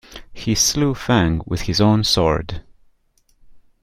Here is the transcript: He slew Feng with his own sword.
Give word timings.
He 0.33 0.55
slew 0.55 0.95
Feng 0.95 1.43
with 1.45 1.61
his 1.61 1.79
own 1.79 2.03
sword. 2.03 2.63